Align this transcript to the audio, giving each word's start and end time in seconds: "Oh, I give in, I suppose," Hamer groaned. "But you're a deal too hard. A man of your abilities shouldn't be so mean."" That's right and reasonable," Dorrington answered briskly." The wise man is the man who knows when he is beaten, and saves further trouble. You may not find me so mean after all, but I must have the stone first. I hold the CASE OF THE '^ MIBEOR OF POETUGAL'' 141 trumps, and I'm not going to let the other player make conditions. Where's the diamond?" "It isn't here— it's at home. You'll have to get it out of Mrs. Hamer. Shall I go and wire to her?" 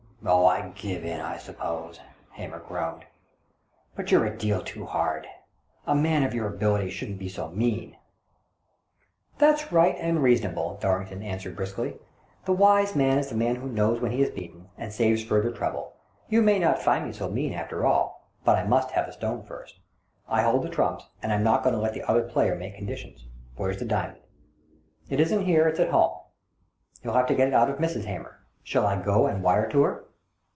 "Oh, 0.31 0.45
I 0.45 0.69
give 0.75 1.03
in, 1.03 1.19
I 1.19 1.37
suppose," 1.39 1.99
Hamer 2.33 2.59
groaned. 2.59 3.05
"But 3.95 4.11
you're 4.11 4.27
a 4.27 4.37
deal 4.37 4.61
too 4.61 4.85
hard. 4.85 5.25
A 5.87 5.95
man 5.95 6.21
of 6.21 6.35
your 6.35 6.45
abilities 6.47 6.93
shouldn't 6.93 7.17
be 7.17 7.27
so 7.27 7.49
mean."" 7.49 7.97
That's 9.39 9.71
right 9.71 9.95
and 9.97 10.21
reasonable," 10.21 10.77
Dorrington 10.79 11.23
answered 11.23 11.55
briskly." 11.55 11.97
The 12.45 12.53
wise 12.53 12.95
man 12.95 13.17
is 13.17 13.29
the 13.29 13.35
man 13.35 13.55
who 13.55 13.67
knows 13.67 13.99
when 13.99 14.11
he 14.11 14.21
is 14.21 14.29
beaten, 14.29 14.69
and 14.77 14.93
saves 14.93 15.23
further 15.23 15.49
trouble. 15.51 15.93
You 16.29 16.43
may 16.43 16.59
not 16.59 16.77
find 16.83 17.07
me 17.07 17.13
so 17.13 17.27
mean 17.27 17.55
after 17.55 17.83
all, 17.83 18.29
but 18.45 18.59
I 18.59 18.63
must 18.67 18.91
have 18.91 19.07
the 19.07 19.13
stone 19.13 19.41
first. 19.41 19.79
I 20.29 20.43
hold 20.43 20.61
the 20.61 20.67
CASE 20.67 20.71
OF 20.71 20.71
THE 20.71 20.71
'^ 20.71 20.71
MIBEOR 20.71 20.71
OF 20.71 20.71
POETUGAL'' 20.71 20.71
141 20.71 20.71
trumps, 20.71 21.07
and 21.23 21.33
I'm 21.33 21.43
not 21.43 21.63
going 21.63 21.73
to 21.73 21.81
let 21.81 21.93
the 21.95 22.07
other 22.07 22.21
player 22.21 22.55
make 22.55 22.75
conditions. 22.75 23.25
Where's 23.55 23.79
the 23.79 23.85
diamond?" 23.85 24.19
"It 25.09 25.19
isn't 25.19 25.45
here— 25.45 25.67
it's 25.67 25.79
at 25.79 25.89
home. 25.89 26.15
You'll 27.01 27.15
have 27.15 27.25
to 27.25 27.35
get 27.35 27.47
it 27.47 27.55
out 27.55 27.71
of 27.71 27.79
Mrs. 27.79 28.05
Hamer. 28.05 28.37
Shall 28.61 28.85
I 28.85 29.01
go 29.01 29.25
and 29.25 29.41
wire 29.41 29.67
to 29.69 29.81
her?" 29.81 30.03